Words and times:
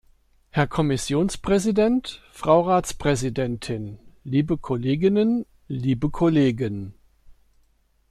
Herr 0.49 0.65
Kommissionspräsident, 0.65 2.23
Frau 2.31 2.61
Ratspräsidentin, 2.61 3.99
liebe 4.23 4.57
Kolleginnen, 4.57 5.45
liebe 5.67 6.09
Kollegen! 6.09 6.95